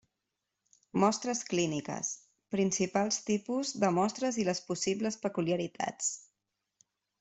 [1.03, 2.09] Mostres clíniques:
[2.57, 6.15] principals tipus de mostres i les possibles peculiaritats.